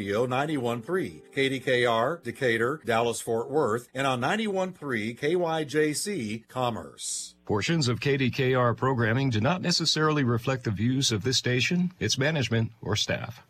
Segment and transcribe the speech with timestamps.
[0.00, 7.34] Radio 91.3, KDKR, Decatur, Dallas Fort Worth, and on 91.3 KYJC Commerce.
[7.44, 12.72] Portions of KDKR programming do not necessarily reflect the views of this station, its management,
[12.80, 13.42] or staff.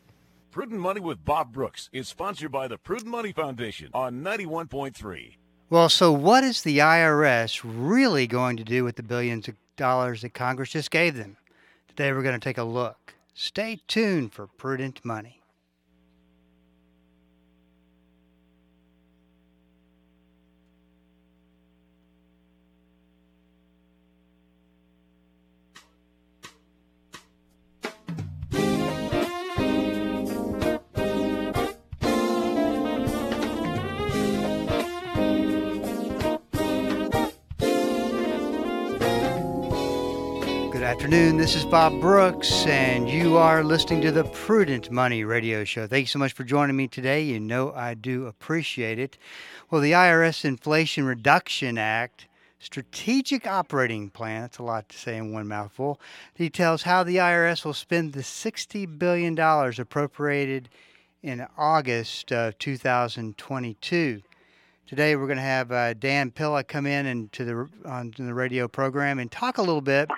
[0.50, 5.36] Prudent Money with Bob Brooks is sponsored by the Prudent Money Foundation on 91.3.
[5.70, 10.22] Well, so what is the IRS really going to do with the billions of dollars
[10.22, 11.36] that Congress just gave them?
[11.86, 13.14] Today we're going to take a look.
[13.34, 15.39] Stay tuned for Prudent Money.
[40.90, 41.36] Afternoon.
[41.36, 45.86] This is Bob Brooks, and you are listening to the Prudent Money Radio Show.
[45.86, 47.22] Thank you so much for joining me today.
[47.22, 49.16] You know I do appreciate it.
[49.70, 52.26] Well, the IRS Inflation Reduction Act
[52.58, 56.00] Strategic Operating Plan, that's a lot to say in one mouthful,
[56.36, 60.68] details how the IRS will spend the $60 billion appropriated
[61.22, 64.22] in August of 2022.
[64.88, 68.34] Today we're going to have uh, Dan Pilla come in and to the on the
[68.34, 70.10] radio program and talk a little bit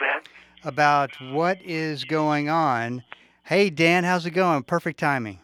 [0.65, 3.03] about what is going on.
[3.45, 4.63] Hey, Dan, how's it going?
[4.63, 5.39] Perfect timing.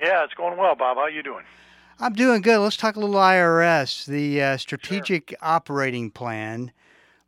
[0.00, 0.96] Yeah, it's going well, Bob.
[0.96, 1.44] How you doing?
[2.00, 2.58] I'm doing good.
[2.58, 4.06] Let's talk a little IRS.
[4.06, 5.38] The uh, Strategic sure.
[5.40, 6.72] Operating Plan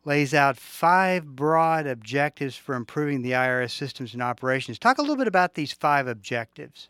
[0.03, 4.77] lays out five broad objectives for improving the IRS systems and operations.
[4.77, 6.89] Talk a little bit about these five objectives.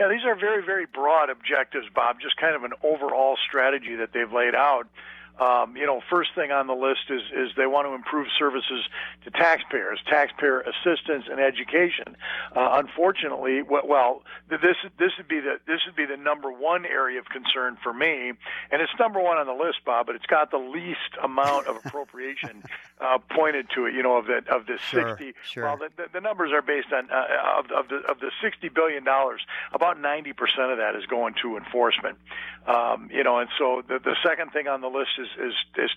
[0.00, 2.16] Yeah, these are very, very broad objectives, Bob.
[2.20, 4.88] Just kind of an overall strategy that they've laid out.
[5.40, 8.84] Um, you know, first thing on the list is is they want to improve services
[9.24, 12.16] to taxpayers, taxpayer assistance and education.
[12.54, 17.18] Uh, unfortunately, well, this this would be the this would be the number one area
[17.18, 18.32] of concern for me,
[18.70, 20.06] and it's number one on the list, Bob.
[20.06, 22.62] But it's got the least amount of appropriation
[23.00, 23.94] uh, pointed to it.
[23.94, 25.32] You know, of the of the sure, sixty.
[25.44, 25.64] Sure.
[25.64, 29.02] Well, the, the, numbers are based on uh, of, of the of the sixty billion
[29.02, 29.40] dollars.
[29.72, 32.18] About ninety percent of that is going to enforcement.
[32.66, 35.90] Um, you know, and so the the second thing on the list is is is,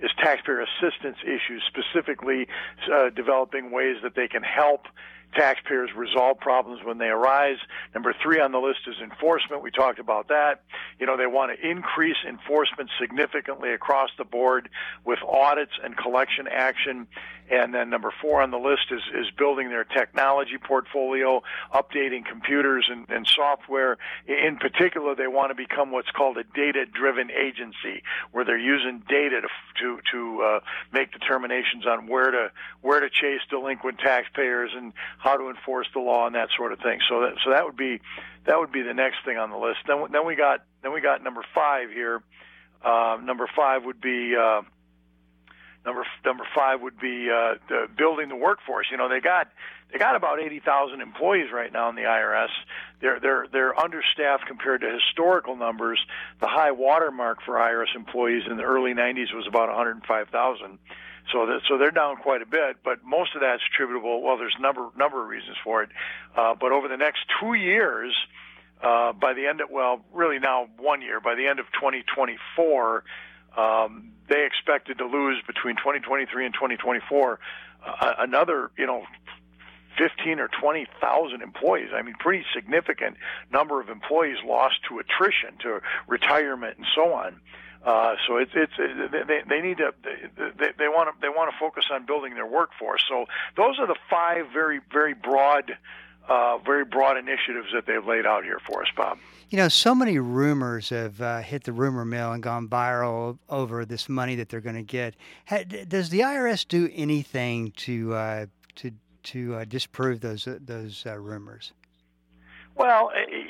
[0.00, 2.46] is taxpayer assistance issues, specifically
[2.92, 4.86] uh, developing ways that they can help
[5.34, 7.58] taxpayers resolve problems when they arise.
[7.94, 9.62] Number three on the list is enforcement.
[9.62, 10.62] We talked about that.
[10.98, 14.68] You know, they want to increase enforcement significantly across the board
[15.04, 17.06] with audits and collection action.
[17.50, 21.42] And then number four on the list is, is building their technology portfolio,
[21.72, 23.96] updating computers and, and software.
[24.26, 29.02] In particular, they want to become what's called a data driven agency where they're using
[29.08, 29.48] data to,
[29.80, 30.60] to, to uh,
[30.92, 32.50] make determinations on where to,
[32.82, 36.80] where to chase delinquent taxpayers and how to enforce the law and that sort of
[36.80, 36.98] thing.
[37.08, 38.00] So that, so that would be,
[38.44, 39.78] that would be the next thing on the list.
[39.86, 42.22] Then, then we got, then we got number five here.
[42.84, 44.62] Uh, number five would be, uh,
[45.88, 48.88] Number number five would be uh, the building the workforce.
[48.90, 49.48] You know, they got
[49.90, 52.50] they got about eighty thousand employees right now in the IRS.
[53.00, 55.98] They're they're they're understaffed compared to historical numbers.
[56.42, 60.78] The high watermark for IRS employees in the early '90s was about 105,000.
[61.32, 64.20] So that, so they're down quite a bit, but most of that's attributable.
[64.22, 65.88] Well, there's number number of reasons for it,
[66.36, 68.14] uh, but over the next two years,
[68.82, 73.04] uh, by the end of well, really now one year, by the end of 2024,
[73.56, 77.40] um, they expected to lose between 2023 and 2024
[77.84, 79.04] uh, another, you know,
[79.98, 81.88] 15 or 20,000 employees.
[81.94, 83.16] I mean, pretty significant
[83.52, 87.40] number of employees lost to attrition, to retirement, and so on.
[87.84, 91.56] Uh, so it's it's they, they need to they, they want to they want to
[91.58, 93.02] focus on building their workforce.
[93.08, 93.26] So
[93.56, 95.76] those are the five very very broad
[96.28, 99.18] uh, very broad initiatives that they've laid out here for us, Bob.
[99.50, 103.86] You know, so many rumors have uh, hit the rumor mill and gone viral over
[103.86, 105.14] this money that they're going to get.
[105.88, 108.46] Does the IRS do anything to uh,
[108.76, 108.90] to
[109.24, 111.72] to uh, disprove those uh, those uh, rumors?
[112.76, 113.47] Well, it,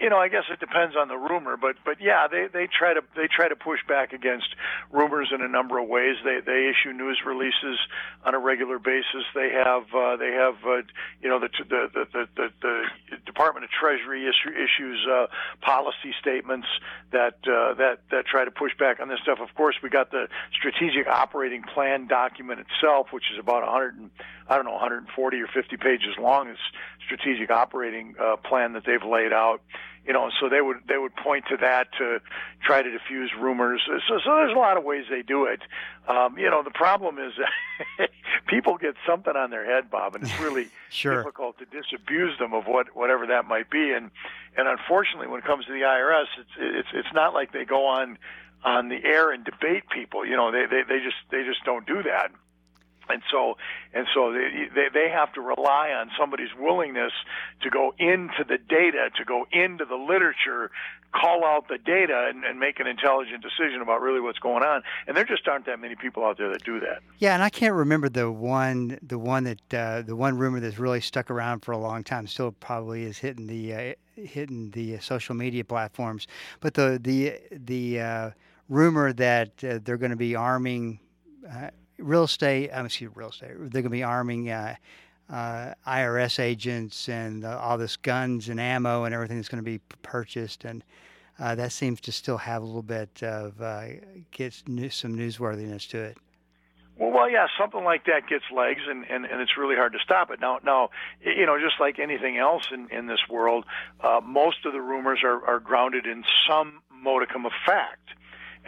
[0.00, 2.94] you know, I guess it depends on the rumor, but but yeah, they they try
[2.94, 4.48] to they try to push back against
[4.92, 6.16] rumors in a number of ways.
[6.24, 7.78] They they issue news releases
[8.24, 9.24] on a regular basis.
[9.34, 10.82] They have uh, they have uh,
[11.20, 12.82] you know the the, the the the
[13.26, 15.26] Department of Treasury issue, issues uh,
[15.60, 16.66] policy statements
[17.12, 19.38] that uh, that that try to push back on this stuff.
[19.40, 24.10] Of course, we got the strategic operating plan document itself, which is about 100 and,
[24.48, 26.48] I don't know 140 or 50 pages long.
[26.48, 26.60] It's
[27.04, 29.60] strategic operating uh, plan that they've laid out.
[30.08, 32.20] You know, so they would they would point to that to
[32.64, 33.82] try to diffuse rumors.
[33.86, 35.60] So, so there's a lot of ways they do it.
[36.08, 37.34] Um, you know, the problem is
[38.46, 41.18] people get something on their head, Bob, and it's really sure.
[41.18, 43.92] difficult to disabuse them of what whatever that might be.
[43.92, 44.10] And
[44.56, 47.86] and unfortunately, when it comes to the IRS, it's it's it's not like they go
[47.88, 48.16] on
[48.64, 50.24] on the air and debate people.
[50.24, 52.32] You know, they they, they just they just don't do that
[53.10, 53.56] and so
[53.94, 57.12] and so they, they they have to rely on somebody's willingness
[57.62, 60.70] to go into the data to go into the literature
[61.12, 64.82] call out the data and, and make an intelligent decision about really what's going on.
[65.06, 67.00] And there just aren't that many people out there that do that.
[67.18, 70.78] Yeah and i can't remember the one the one that uh, the one rumor that's
[70.78, 74.98] really stuck around for a long time still probably is hitting the uh, hitting the
[74.98, 76.26] social media platforms.
[76.60, 78.30] But the the the uh,
[78.68, 81.00] rumor that uh, they're going to be arming
[81.48, 83.52] uh, real estate, I'm excuse real estate.
[83.58, 84.76] They're going to be arming uh,
[85.30, 89.70] uh, IRS agents and uh, all this guns and ammo and everything that's going to
[89.70, 90.82] be purchased, and
[91.38, 93.88] uh, that seems to still have a little bit of uh,
[94.30, 96.16] gets some newsworthiness to it.
[96.98, 100.00] Well, well, yeah, something like that gets legs, and, and, and it's really hard to
[100.00, 100.40] stop it.
[100.40, 100.90] Now, now,
[101.24, 103.64] you know, just like anything else in, in this world,
[104.00, 108.08] uh, most of the rumors are, are grounded in some modicum of fact.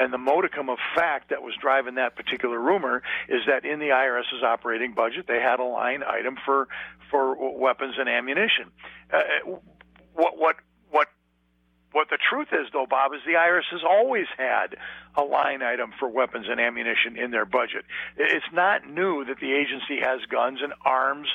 [0.00, 3.90] And the modicum of fact that was driving that particular rumor is that in the
[3.90, 6.68] IRS's operating budget, they had a line item for
[7.10, 8.72] for weapons and ammunition.
[9.12, 9.20] Uh,
[10.14, 10.56] what what
[10.90, 11.08] what
[11.92, 14.76] what the truth is, though, Bob, is the IRS has always had
[15.16, 17.84] a line item for weapons and ammunition in their budget.
[18.16, 21.28] It's not new that the agency has guns and arms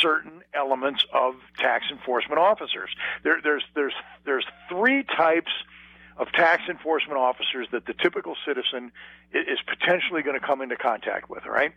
[0.00, 2.90] certain elements of tax enforcement officers.
[3.22, 3.94] There, there's there's
[4.26, 5.79] there's three types of
[6.28, 8.92] tax enforcement officers that the typical citizen
[9.32, 11.72] is potentially going to come into contact with, right?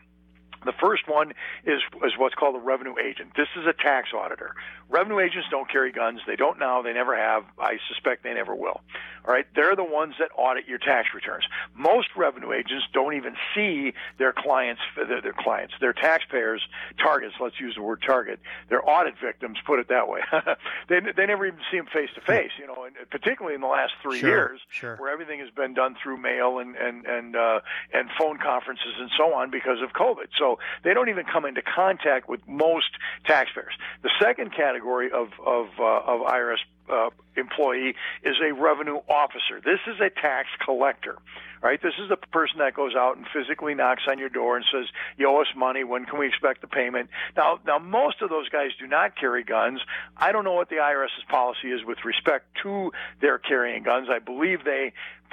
[0.65, 1.33] The first one
[1.65, 3.31] is, is what's called a revenue agent.
[3.36, 4.56] This is a tax auditor.
[4.89, 6.19] Revenue agents don't carry guns.
[6.27, 6.81] They don't now.
[6.81, 7.44] They never have.
[7.60, 8.81] I suspect they never will.
[9.25, 9.45] All right.
[9.56, 11.45] They're the ones that audit your tax returns.
[11.75, 16.62] Most revenue agents don't even see their clients, their, their clients, their taxpayers'
[16.98, 17.36] targets.
[17.39, 18.39] Let's use the word target.
[18.69, 20.19] Their audit victims, put it that way.
[20.89, 23.68] they, they never even see them face to face, you know, and particularly in the
[23.68, 24.98] last three sure, years sure.
[24.98, 27.60] where everything has been done through mail and, and, and, uh,
[27.94, 30.27] and phone conferences and so on because of COVID.
[30.38, 30.52] So
[30.83, 32.89] they don't even come into contact with most
[33.25, 33.73] taxpayers.
[34.01, 36.57] The second category of of, uh, of IRS
[36.89, 39.61] uh, employee is a revenue officer.
[39.63, 41.17] This is a tax collector,
[41.63, 41.81] right?
[41.81, 44.86] This is the person that goes out and physically knocks on your door and says,
[45.18, 45.83] "You owe us money.
[45.86, 49.44] When can we expect the payment?" Now, now most of those guys do not carry
[49.44, 49.81] guns.
[50.18, 54.10] I don't know what the IRS's policy is with respect to their carrying guns.
[54.10, 54.92] I believe they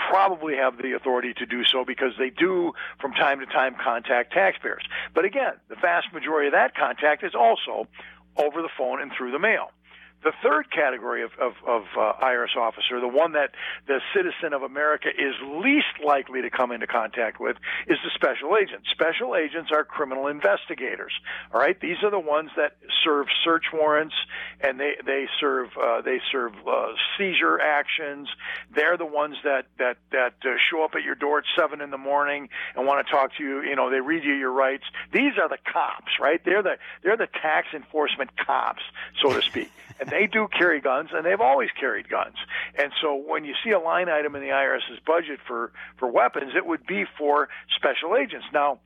[0.08, 4.32] probably have the authority to do so because they do from time to time contact
[4.32, 4.86] taxpayers.
[5.12, 7.88] But again, the vast majority of that contact is also
[8.36, 9.72] over the phone and through the mail.
[10.22, 13.50] The third category of, of, of uh, IRS officer, the one that
[13.86, 15.34] the citizen of America is
[15.64, 17.56] least likely to come into contact with,
[17.86, 18.84] is the special agent.
[18.90, 21.12] Special agents are criminal investigators.
[21.52, 24.14] All right, these are the ones that serve search warrants
[24.60, 28.28] and they they serve uh, they serve uh, seizure actions.
[28.74, 31.90] They're the ones that that that uh, show up at your door at seven in
[31.90, 33.62] the morning and want to talk to you.
[33.62, 34.84] You know, they read you your rights.
[35.12, 36.40] These are the cops, right?
[36.44, 38.82] They're the they're the tax enforcement cops,
[39.22, 39.70] so to speak.
[40.00, 42.36] And they do carry guns, and they've always carried guns.
[42.78, 46.52] And so when you see a line item in the IRS's budget for, for weapons,
[46.56, 48.46] it would be for special agents.
[48.52, 48.80] Now,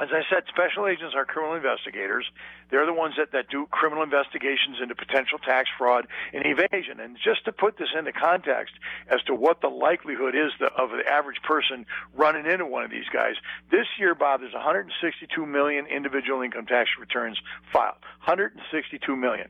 [0.00, 2.26] as I said, special agents are criminal investigators.
[2.70, 6.98] They're the ones that, that do criminal investigations into potential tax fraud and evasion.
[6.98, 8.74] And just to put this into context
[9.08, 12.90] as to what the likelihood is the, of the average person running into one of
[12.90, 13.34] these guys,
[13.70, 17.38] this year, Bob, there's 162 million individual income tax returns
[17.72, 18.00] filed.
[18.24, 19.48] 162 million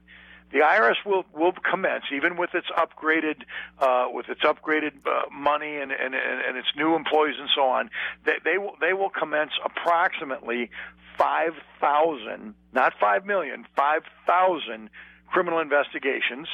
[0.52, 3.42] the IRS will will commence even with its upgraded
[3.78, 7.90] uh, with its upgraded uh, money and, and and its new employees and so on.
[8.24, 10.70] They, they will they will commence approximately
[11.18, 14.90] five thousand, not five million, five thousand
[15.28, 16.48] criminal investigations.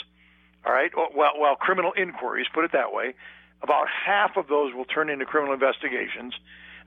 [0.65, 3.15] All right, well, well, criminal inquiries, put it that way.
[3.63, 6.35] About half of those will turn into criminal investigations,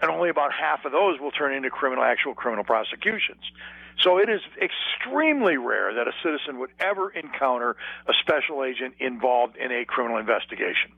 [0.01, 3.43] and only about half of those will turn into criminal actual criminal prosecutions.
[3.99, 7.75] So it is extremely rare that a citizen would ever encounter
[8.07, 10.91] a special agent involved in a criminal investigation.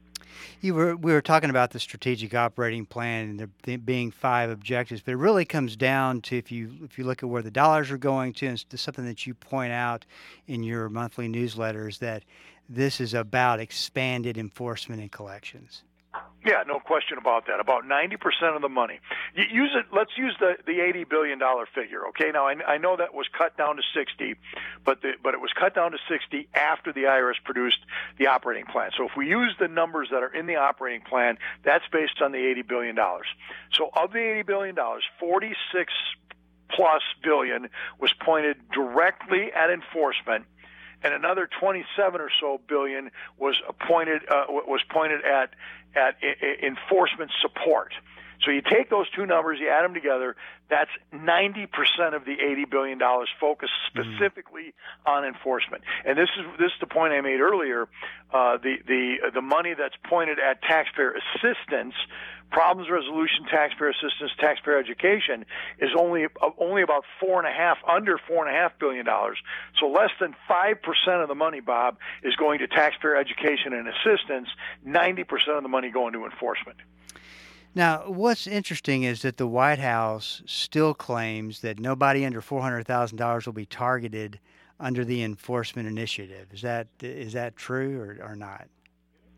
[0.62, 5.02] You were we were talking about the strategic operating plan and there being five objectives,
[5.02, 7.92] but it really comes down to if you if you look at where the dollars
[7.92, 10.06] are going to, and something that you point out
[10.48, 12.24] in your monthly newsletters that
[12.70, 15.84] this is about expanded enforcement and collections.
[16.46, 17.60] Yeah, no question about that.
[17.62, 18.18] About 90%
[18.56, 19.00] of the money.
[19.34, 19.86] You use it.
[19.96, 22.08] Let's use the the 80 billion dollar figure.
[22.10, 22.32] Okay.
[22.34, 24.36] Now I, I know that was cut down to 60,
[24.84, 27.80] but the, but it was cut down to 60 after the IRS produced
[28.20, 28.92] the operating plan.
[28.98, 32.34] So if we use the numbers that are in the operating plan, that's based on
[32.34, 33.28] the 80 billion dollars.
[33.72, 35.94] So of the 80 billion dollars, 46
[36.76, 40.46] plus billion was pointed directly at enforcement
[41.04, 45.52] and another 27 or so billion was appointed uh, was pointed at
[45.96, 46.16] at
[46.64, 47.94] enforcement support.
[48.46, 50.36] So you take those two numbers, you add them together.
[50.70, 51.68] That's 90%
[52.14, 54.02] of the 80 billion dollars focused mm-hmm.
[54.02, 55.12] specifically mm.
[55.12, 55.84] on enforcement.
[56.06, 57.88] And this is this is the point I made earlier.
[58.34, 61.94] Uh, the the the money that's pointed at taxpayer assistance
[62.54, 65.46] problems resolution, taxpayer assistance, taxpayer education
[65.80, 69.40] is only only about four and a half, under four and a half billion dollars.
[69.80, 73.90] So less than five percent of the money, Bob, is going to taxpayer education and
[73.90, 74.48] assistance.
[74.86, 76.78] Ninety percent of the money going to enforcement.
[77.76, 82.86] Now, what's interesting is that the White House still claims that nobody under four hundred
[82.86, 84.40] thousand dollars will be targeted
[84.80, 86.48] under the enforcement initiative.
[86.54, 88.68] Is that is that true or, or not?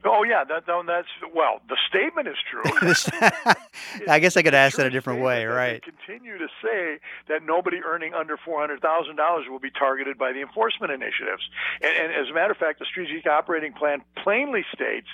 [0.05, 1.61] Oh yeah, that, that's well.
[1.67, 2.61] The statement is true.
[4.07, 5.81] I guess I could ask that a different way, right?
[5.81, 10.31] Continue to say that nobody earning under four hundred thousand dollars will be targeted by
[10.31, 11.41] the enforcement initiatives.
[11.81, 15.07] And, and as a matter of fact, the strategic operating plan plainly states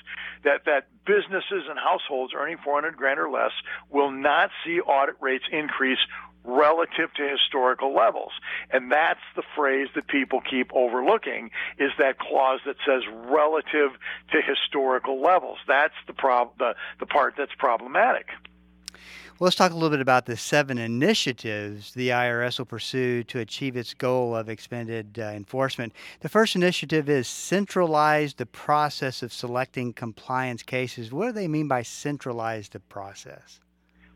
[0.43, 3.51] that that businesses and households earning four hundred grand or less
[3.89, 6.00] will not see audit rates increase
[6.43, 8.31] relative to historical levels.
[8.71, 13.91] And that's the phrase that people keep overlooking is that clause that says relative
[14.31, 15.60] to historical levels.
[15.67, 18.27] That's the prob- the, the part that's problematic.
[19.41, 23.39] Well, let's talk a little bit about the seven initiatives the IRS will pursue to
[23.39, 25.93] achieve its goal of expanded uh, enforcement.
[26.19, 31.12] The first initiative is centralize the process of selecting compliance cases.
[31.12, 33.60] What do they mean by centralize the process?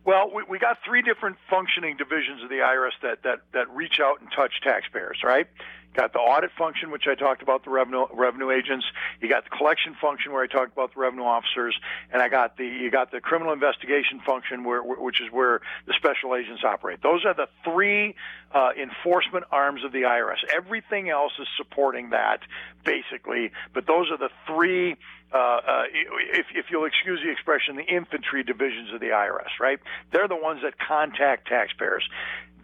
[0.05, 3.99] Well, we, we got three different functioning divisions of the IRS that, that, that reach
[4.01, 5.47] out and touch taxpayers, right?
[5.95, 8.85] Got the audit function, which I talked about the revenue revenue agents.
[9.21, 11.77] You got the collection function, where I talked about the revenue officers,
[12.11, 15.93] and I got the you got the criminal investigation function, where which is where the
[15.97, 17.01] special agents operate.
[17.01, 18.15] Those are the three
[18.53, 20.43] uh, enforcement arms of the IRS.
[20.55, 22.39] Everything else is supporting that,
[22.83, 23.51] basically.
[23.73, 24.97] But those are the three
[25.33, 29.79] uh, uh, if, if you'll excuse the expression, the infantry divisions of the IRS, right?
[30.11, 32.07] They're the ones that contact taxpayers.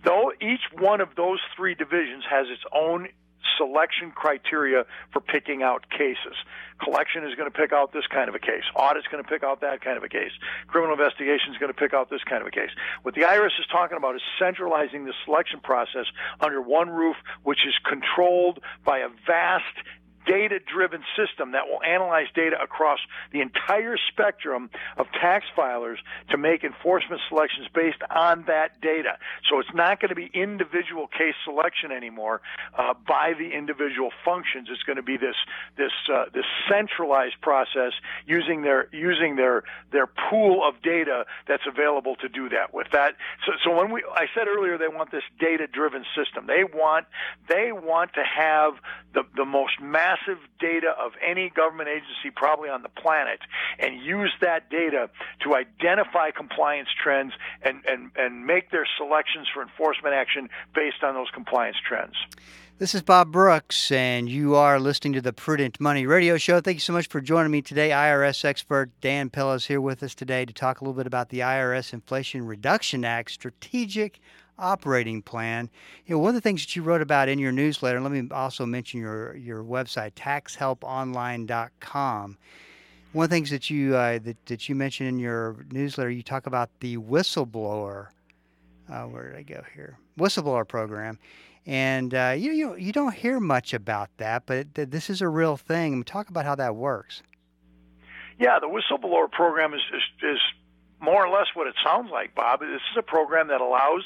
[0.04, 3.10] Though each one of those three divisions has its own
[3.58, 6.36] selection criteria for picking out cases.
[6.84, 8.66] Collection is going to pick out this kind of a case.
[8.76, 10.32] Audit is going to pick out that kind of a case.
[10.68, 12.72] Criminal investigation is going to pick out this kind of a case.
[13.04, 16.06] What the IRS is talking about is centralizing the selection process
[16.40, 19.78] under one roof, which is controlled by a vast
[20.26, 23.00] data driven system that will analyze data across
[23.32, 25.98] the entire spectrum of tax filers
[26.30, 29.18] to make enforcement selections based on that data.
[29.50, 32.42] So it's not going to be individual case selection anymore
[32.78, 34.68] uh, by the individual functions.
[34.72, 35.36] It's going to be this
[35.78, 37.94] this uh, this centralized process
[38.26, 43.16] using their using their their pool of data that's available to do that with that.
[43.46, 46.48] So, so when we I said earlier they want this data driven system.
[46.48, 47.08] They want
[47.48, 48.74] they want to have
[49.14, 53.40] the the most massive massive data of any government agency probably on the planet
[53.80, 55.10] and use that data
[55.42, 61.14] to identify compliance trends and, and, and make their selections for enforcement action based on
[61.14, 62.16] those compliance trends.
[62.78, 66.62] This is Bob Brooks, and you are listening to the Prudent Money Radio Show.
[66.62, 67.92] Thank you so much for joining me today.
[67.92, 71.30] IRS expert Dan Pilla is here with us today to talk a little bit about
[71.30, 74.20] the IRS Inflation Reduction Act strategic
[74.62, 75.70] operating plan.
[76.06, 78.30] You know, one of the things that you wrote about in your newsletter, let me
[78.32, 82.38] also mention your, your website, taxhelponline.com.
[83.14, 86.24] One of the things that you uh, that, that you mentioned in your newsletter, you
[86.24, 88.08] talk about the whistleblower.
[88.90, 89.98] Uh, where did I go here?
[90.18, 91.20] Whistleblower program,
[91.66, 95.58] and uh, you, you you don't hear much about that, but this is a real
[95.58, 96.06] thing.
[96.06, 97.22] Talk about how that works.
[98.42, 100.40] Yeah, the whistleblower program is, is, is
[101.02, 102.62] more or less what it sounds like, Bob.
[102.62, 104.04] This is a program that allows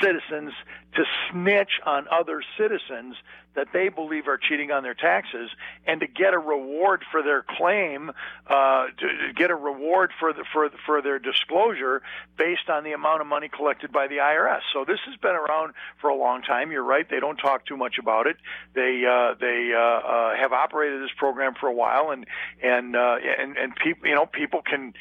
[0.00, 0.52] citizens
[0.94, 3.16] to snitch on other citizens
[3.58, 5.50] that they believe are cheating on their taxes
[5.84, 8.10] and to get a reward for their claim,
[8.46, 12.02] uh, to get a reward for the, for for their disclosure
[12.36, 14.60] based on the amount of money collected by the IRS.
[14.72, 16.70] So this has been around for a long time.
[16.70, 18.36] You're right; they don't talk too much about it.
[18.74, 22.26] They uh, they uh, uh, have operated this program for a while, and
[22.62, 24.94] and uh, and and people you know people can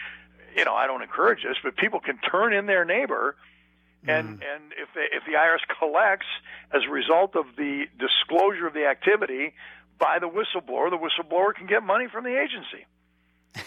[0.55, 3.35] you know, I don't encourage this, but people can turn in their neighbor,
[4.07, 4.55] and mm.
[4.55, 6.27] and if they, if the IRS collects
[6.73, 9.53] as a result of the disclosure of the activity
[9.99, 12.85] by the whistleblower, the whistleblower can get money from the agency.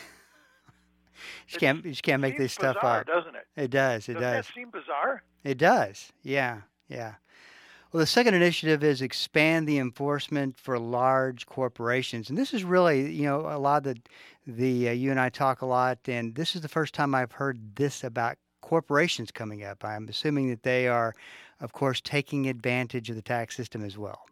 [1.46, 3.06] just can't you can't make this stuff bizarre, up.
[3.06, 3.46] doesn't it?
[3.56, 4.08] It does.
[4.08, 4.46] It Doesn't does.
[4.46, 5.22] that seem bizarre?
[5.44, 6.12] It does.
[6.22, 6.62] Yeah.
[6.88, 7.14] Yeah.
[7.92, 13.10] Well, the second initiative is expand the enforcement for large corporations, and this is really,
[13.10, 14.00] you know, a lot of the,
[14.46, 17.32] the uh, you and I talk a lot, and this is the first time I've
[17.32, 19.84] heard this about corporations coming up.
[19.84, 21.14] I'm assuming that they are,
[21.60, 24.29] of course, taking advantage of the tax system as well.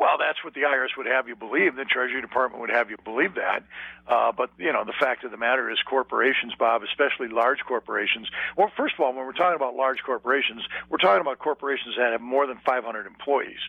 [0.00, 1.76] Well, that's what the IRS would have you believe.
[1.76, 3.64] The Treasury Department would have you believe that.
[4.08, 8.26] Uh, but you know, the fact of the matter is, corporations, Bob, especially large corporations.
[8.56, 12.12] Well, first of all, when we're talking about large corporations, we're talking about corporations that
[12.12, 13.60] have more than 500 employees.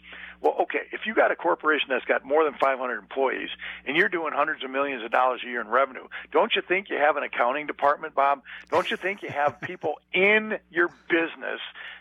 [0.41, 3.49] Well, okay, if you got a corporation that's got more than 500 employees
[3.85, 6.89] and you're doing hundreds of millions of dollars a year in revenue, don't you think
[6.89, 8.41] you have an accounting department, Bob?
[8.71, 11.59] Don't you think you have people in your business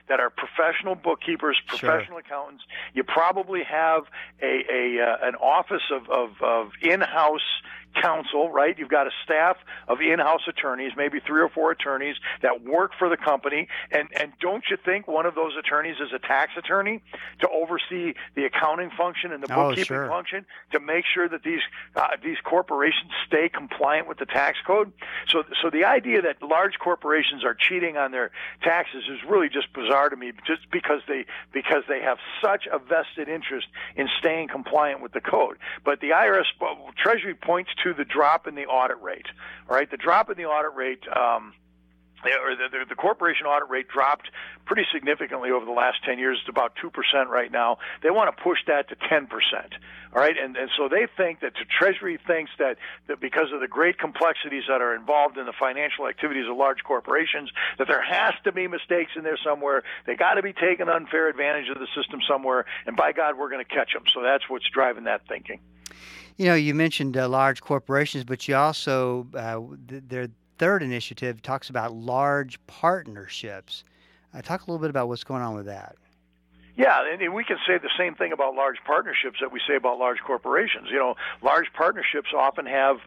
[0.09, 1.79] that are professional bookkeepers, Sure.
[1.91, 2.65] professional accountants?
[2.95, 4.05] You probably have
[4.43, 7.41] a, a uh, an office of, of, of in-house
[7.95, 8.79] counsel, right?
[8.79, 9.57] You've got a staff
[9.89, 13.69] of in-house attorneys, maybe three or four attorneys that work for the company.
[13.91, 17.03] And and don't you think one of those attorneys is a tax attorney
[17.41, 20.09] to oversee the accounting function and the Oh, bookkeeping sure.
[20.09, 21.61] function to make sure that these
[21.97, 24.93] uh, these corporations stay compliant with the tax code?
[25.29, 28.31] So so the idea that large corporations are cheating on their
[28.63, 32.79] taxes is really just bizarre to me, just because they because they have such a
[32.79, 33.67] vested interest
[33.97, 35.59] in staying compliant with the code.
[35.85, 36.45] But the IRS
[36.97, 39.27] Treasury points to the drop in the audit rate.
[39.69, 41.05] All right, the drop in the audit rate.
[41.09, 41.55] Um,
[42.25, 44.31] or the, the, the corporation audit rate dropped
[44.67, 46.39] pretty significantly over the last 10 years.
[46.41, 46.93] It's about 2%
[47.29, 47.79] right now.
[48.03, 49.29] They want to push that to 10%.
[50.13, 50.37] All right.
[50.37, 53.99] And, and so they think that the Treasury thinks that, that because of the great
[53.99, 58.53] complexities that are involved in the financial activities of large corporations, that there has to
[58.53, 59.83] be mistakes in there somewhere.
[60.07, 62.65] They got to be taking unfair advantage of the system somewhere.
[62.87, 64.03] And by God, we're going to catch them.
[64.13, 65.61] So that's what's driving that thinking.
[66.37, 70.29] You know, you mentioned uh, large corporations, but you also uh, th- their
[70.61, 73.83] third initiative talks about large partnerships.
[74.35, 75.97] Uh, talk a little bit about what's going on with that.
[76.77, 79.75] Yeah, and and we can say the same thing about large partnerships that we say
[79.75, 80.89] about large corporations.
[80.91, 82.99] You know, large partnerships often have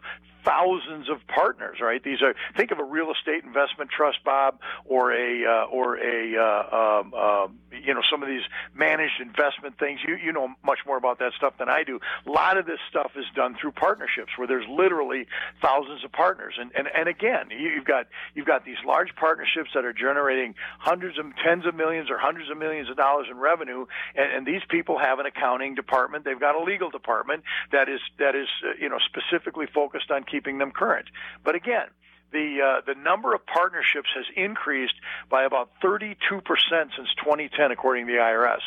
[0.44, 2.02] thousands of partners, right?
[2.02, 6.36] These are think of a real estate investment trust, Bob, or a uh, or a
[6.36, 8.42] uh, um, um, you know some of these
[8.74, 10.00] managed investment things.
[10.06, 12.00] You you know much more about that stuff than I do.
[12.26, 15.26] A lot of this stuff is done through partnerships where there's literally
[15.62, 19.70] thousands of partners, and and and again, you- you've got you've got these large partnerships
[19.74, 23.38] that are generating hundreds of tens of millions or hundreds of millions of dollars in
[23.38, 26.24] revenue, and, and these people have an accounting department.
[26.24, 30.24] They've got a legal department that is that is uh, you know specifically focused on
[30.34, 31.06] keeping them current.
[31.44, 31.86] But again,
[32.34, 34.94] the uh, the number of partnerships has increased
[35.30, 38.58] by about 32% since 2010, according to the IRS.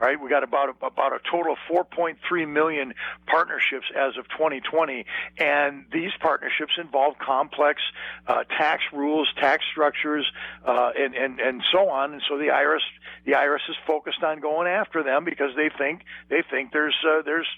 [0.00, 2.94] All right, we got about about a total of 4.3 million
[3.26, 5.04] partnerships as of 2020,
[5.38, 7.82] and these partnerships involve complex
[8.28, 10.24] uh, tax rules, tax structures,
[10.64, 12.12] uh, and and and so on.
[12.12, 12.86] And so the IRS
[13.24, 17.22] the IRS is focused on going after them because they think they think there's uh,
[17.24, 17.48] there's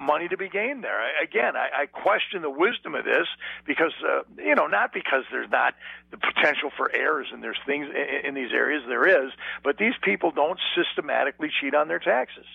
[0.00, 0.98] money to be gained there.
[1.00, 3.26] I, again, I, I question the wisdom of this
[3.66, 5.74] because, uh, you know, not because there's not
[6.10, 9.32] the potential for errors and there's things in, in these areas there is,
[9.64, 12.46] but these people don't systematically cheat on their taxes.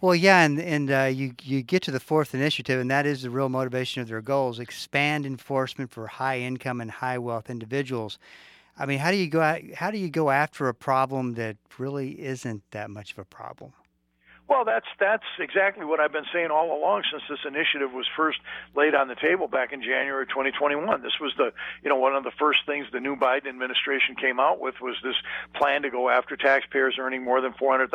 [0.00, 3.22] Well, yeah, and and uh, you you get to the fourth initiative, and that is
[3.22, 8.16] the real motivation of their goals: expand enforcement for high income and high wealth individuals.
[8.78, 12.20] I mean, how do you go how do you go after a problem that really
[12.20, 13.72] isn't that much of a problem?
[14.48, 18.38] Well, that's that's exactly what I've been saying all along since this initiative was first
[18.74, 21.02] laid on the table back in January 2021.
[21.02, 24.40] This was the you know one of the first things the new Biden administration came
[24.40, 25.16] out with was this
[25.54, 27.92] plan to go after taxpayers earning more than $400,000.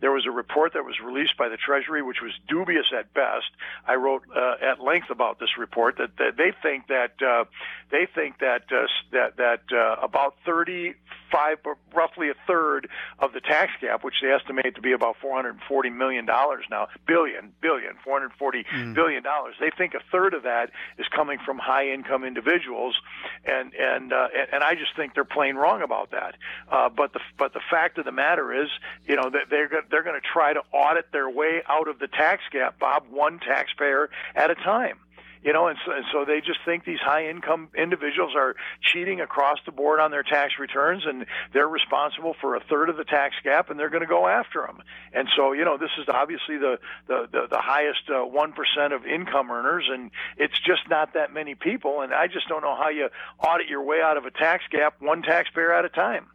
[0.00, 3.50] There was a report that was released by the Treasury, which was dubious at best.
[3.84, 7.46] I wrote uh, at length about this report that, that they think that uh,
[7.90, 10.94] they think that uh, that that uh, about 30
[11.30, 11.58] five,
[11.94, 12.88] roughly a third
[13.18, 17.52] of the tax gap, which they estimate to be about 440 million dollars now, billion,
[17.60, 18.94] billion, four hundred forty billion billion, mm.
[18.94, 19.54] billion dollars.
[19.60, 22.96] They think a third of that is coming from high-income individuals,
[23.44, 26.34] and and uh, and I just think they're plain wrong about that.
[26.70, 28.68] Uh, but the but the fact of the matter is,
[29.06, 32.42] you know, they're they're going to try to audit their way out of the tax
[32.52, 34.98] gap, Bob, one taxpayer at a time
[35.42, 39.20] you know, and so, and so they just think these high income individuals are cheating
[39.20, 43.04] across the board on their tax returns, and they're responsible for a third of the
[43.04, 44.82] tax gap, and they're going to go after them.
[45.12, 48.52] And so, you know, this is obviously the the the, the highest uh, one
[48.92, 52.00] of income earners, and it's just not that many people.
[52.00, 55.00] And I just don't know how you audit your way out of a tax gap,
[55.00, 56.26] one taxpayer at a time.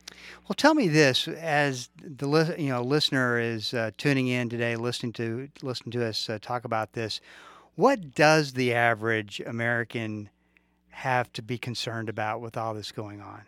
[0.48, 5.14] Well, tell me this: as the you know listener is uh, tuning in today, listening
[5.14, 7.22] to listening to us uh, talk about this,
[7.76, 10.30] what does the average American
[10.90, 13.44] have to be concerned about with all this going on?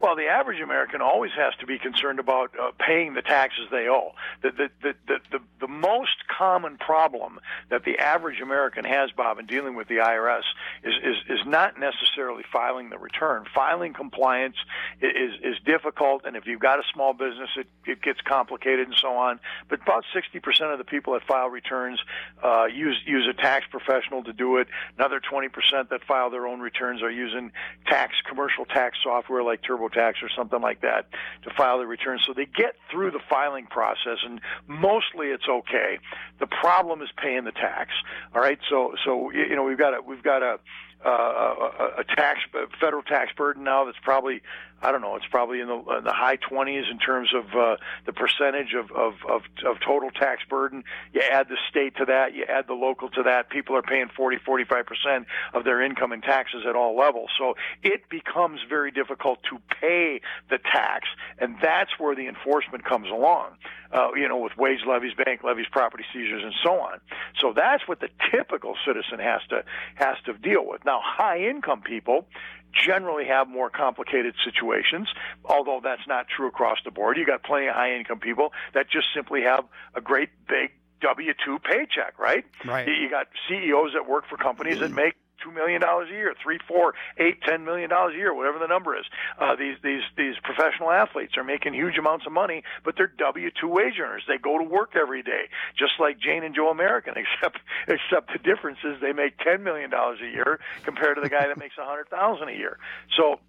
[0.00, 3.86] Well, the average American always has to be concerned about uh, paying the taxes they
[3.86, 4.12] owe.
[4.42, 9.38] The, the, the, the, the, the most common problem that the average American has, Bob,
[9.38, 10.44] in dealing with the IRS
[10.82, 13.44] is, is, is not necessarily filing the return.
[13.54, 14.56] Filing compliance
[15.02, 18.96] is, is difficult, and if you've got a small business, it, it gets complicated and
[18.96, 19.38] so on.
[19.68, 22.00] But about 60% of the people that file returns
[22.42, 24.68] uh, use, use a tax professional to do it.
[24.96, 25.50] Another 20%
[25.90, 27.52] that file their own returns are using
[27.86, 31.06] tax, commercial tax software like Turbo TurboTax or something like that
[31.44, 32.18] to file the return.
[32.26, 35.98] So they get through the filing process, and mostly it's okay.
[36.38, 37.90] The problem is paying the tax.
[38.34, 40.58] All right, so so you know we've got a we've got a
[41.04, 44.42] uh, a, tax a federal tax burden now that's probably
[44.82, 47.76] I don't know it's probably in the, in the high 20s in terms of uh,
[48.06, 50.84] the percentage of, of, of, of total tax burden.
[51.12, 53.50] You add the state to that, you add the local to that.
[53.50, 57.30] People are paying 40 45 percent of their income in taxes at all levels.
[57.38, 61.08] So it becomes very difficult to pay the tax,
[61.38, 63.52] and that's where the enforcement comes along.
[63.92, 67.00] Uh, you know, with wage levies, bank levies, property seizures, and so on.
[67.40, 69.64] So that's what the typical citizen has to
[69.96, 70.84] has to deal with.
[70.90, 72.26] Now, high income people
[72.72, 75.06] generally have more complicated situations,
[75.44, 77.16] although that's not true across the board.
[77.16, 81.32] You got plenty of high income people that just simply have a great big W
[81.44, 82.44] two paycheck, right?
[82.64, 82.88] Right.
[82.88, 86.58] You got CEOs that work for companies that make two million dollars a year, three,
[86.66, 89.04] four, eight, ten million dollars a year, whatever the number is.
[89.38, 93.50] Uh, these these these professional athletes are making huge amounts of money, but they're W
[93.60, 94.22] two wage earners.
[94.26, 95.48] They go to work every day,
[95.78, 99.90] just like Jane and Joe American, except except the difference is they make ten million
[99.90, 102.78] dollars a year compared to the guy that makes a hundred thousand a year.
[103.16, 103.40] So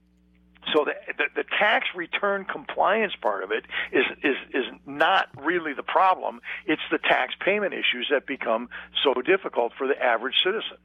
[0.74, 5.74] so the, the, the, tax return compliance part of it is, is, is not really
[5.74, 6.40] the problem.
[6.66, 8.70] It's the tax payment issues that become
[9.04, 10.78] so difficult for the average citizen.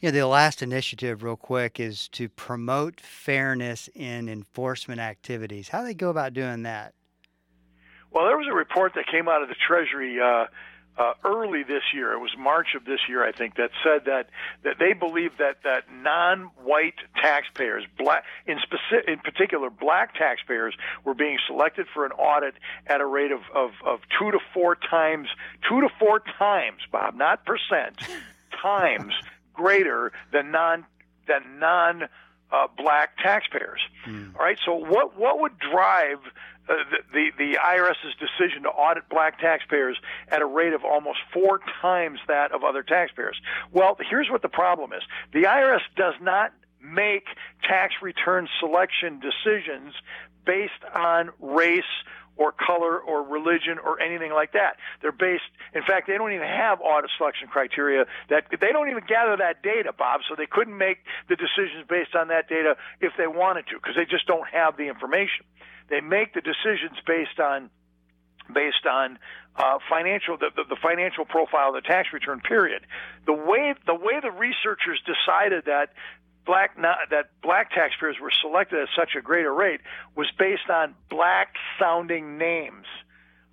[0.00, 5.68] Yeah, the last initiative, real quick, is to promote fairness in enforcement activities.
[5.68, 6.94] How do they go about doing that?
[8.10, 10.46] Well, there was a report that came out of the Treasury uh,
[10.98, 12.12] uh, early this year.
[12.12, 14.28] It was March of this year, I think, that said that
[14.64, 21.14] that they believe that that non-white taxpayers, black in specific, in particular, black taxpayers, were
[21.14, 22.54] being selected for an audit
[22.86, 25.28] at a rate of of, of two to four times,
[25.68, 27.98] two to four times, Bob, not percent,
[28.62, 29.14] times
[29.54, 30.84] greater than non
[31.28, 32.08] than non
[32.50, 33.80] uh, black taxpayers.
[34.06, 34.34] Mm.
[34.34, 34.58] All right.
[34.64, 36.18] So what what would drive
[36.68, 39.96] uh, the, the, the IRS's decision to audit black taxpayers
[40.28, 43.40] at a rate of almost four times that of other taxpayers.
[43.72, 45.02] Well, here's what the problem is.
[45.32, 47.24] The IRS does not make
[47.62, 49.94] tax return selection decisions
[50.44, 51.82] based on race
[52.38, 54.76] or color or religion or anything like that.
[55.02, 59.02] They're based, in fact, they don't even have audit selection criteria that they don't even
[59.06, 63.12] gather that data, Bob, so they couldn't make the decisions based on that data if
[63.18, 65.44] they wanted to because they just don't have the information.
[65.90, 67.70] They make the decisions based on
[68.54, 69.18] based on
[69.56, 72.86] uh, financial the, the, the, financial profile of the tax return period.
[73.26, 75.92] The way the way the researchers decided that
[76.48, 79.80] black not, that black taxpayers were selected at such a greater rate
[80.16, 82.86] was based on black sounding names.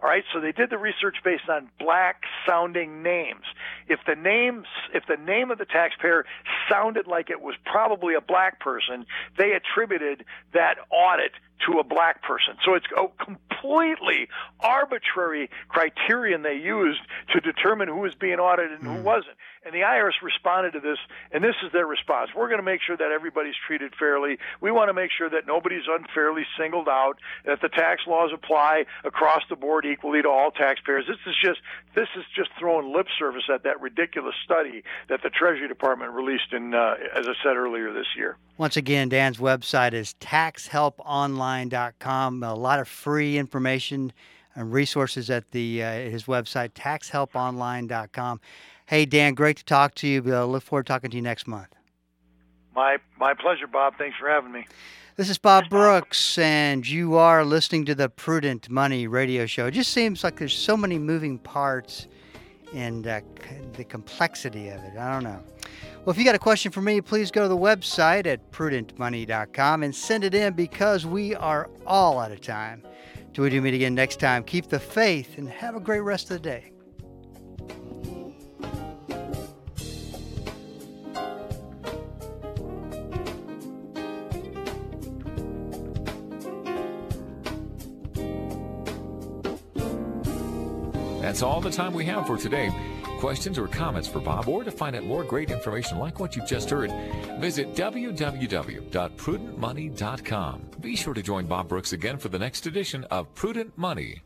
[0.01, 3.43] All right, so they did the research based on black sounding names.
[3.87, 6.25] If the names, if the name of the taxpayer
[6.69, 9.05] sounded like it was probably a black person,
[9.37, 11.31] they attributed that audit
[11.65, 12.55] to a black person.
[12.65, 14.27] So it's a completely
[14.59, 17.01] arbitrary criterion they used
[17.33, 19.03] to determine who was being audited and who hmm.
[19.03, 19.37] wasn't.
[19.65, 20.99] And the IRS responded to this,
[21.31, 22.29] and this is their response.
[22.35, 24.37] We're going to make sure that everybody's treated fairly.
[24.61, 28.85] We want to make sure that nobody's unfairly singled out, that the tax laws apply
[29.03, 31.05] across the board equally to all taxpayers.
[31.07, 31.61] This is just
[31.95, 36.53] this is just throwing lip service at that ridiculous study that the Treasury Department released
[36.53, 38.37] in, uh, as I said earlier this year.
[38.57, 40.13] Once again, Dan's website is
[41.45, 42.43] taxhelponline.com.
[42.43, 44.13] A lot of free information
[44.55, 48.39] and resources at the uh, his website, taxhelponline.com.
[48.87, 50.23] Hey, Dan, great to talk to you.
[50.25, 51.75] Uh, look forward to talking to you next month.
[52.75, 53.97] My my pleasure, Bob.
[53.97, 54.67] Thanks for having me.
[55.17, 59.67] This is Bob Brooks, and you are listening to the Prudent Money Radio Show.
[59.67, 62.07] It just seems like there's so many moving parts
[62.73, 63.21] and uh,
[63.73, 64.97] the complexity of it.
[64.97, 65.41] I don't know.
[66.05, 69.83] Well, if you got a question for me, please go to the website at prudentmoney.com
[69.83, 72.83] and send it in because we are all out of time.
[73.33, 76.31] Till we do meet again next time, keep the faith and have a great rest
[76.31, 76.71] of the day.
[91.35, 92.71] That's all the time we have for today.
[93.19, 96.47] questions, or comments for Bob, or to find out more great information like what you've
[96.47, 96.93] just heard,
[97.41, 100.61] visit www.prudentmoney.com.
[100.79, 104.21] Be sure to join Bob Brooks again for the next edition of Prudent Money.